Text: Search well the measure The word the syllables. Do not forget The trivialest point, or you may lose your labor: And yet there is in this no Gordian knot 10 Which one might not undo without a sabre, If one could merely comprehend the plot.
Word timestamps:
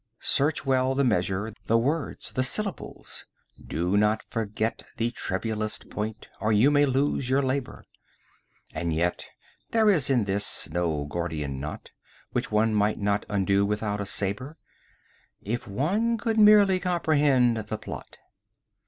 Search 0.23 0.65
well 0.65 0.95
the 0.95 1.03
measure 1.03 1.53
The 1.67 1.77
word 1.77 2.21
the 2.33 2.41
syllables. 2.41 3.27
Do 3.63 3.95
not 3.95 4.25
forget 4.31 4.81
The 4.97 5.11
trivialest 5.11 5.91
point, 5.91 6.27
or 6.39 6.51
you 6.51 6.71
may 6.71 6.87
lose 6.87 7.29
your 7.29 7.43
labor: 7.43 7.85
And 8.73 8.95
yet 8.95 9.27
there 9.69 9.91
is 9.91 10.09
in 10.09 10.23
this 10.25 10.67
no 10.71 11.05
Gordian 11.05 11.59
knot 11.59 11.85
10 11.85 11.93
Which 12.31 12.51
one 12.51 12.73
might 12.73 12.97
not 12.99 13.27
undo 13.29 13.63
without 13.63 14.01
a 14.01 14.07
sabre, 14.07 14.57
If 15.39 15.67
one 15.67 16.17
could 16.17 16.39
merely 16.39 16.79
comprehend 16.79 17.57
the 17.57 17.77
plot. 17.77 18.17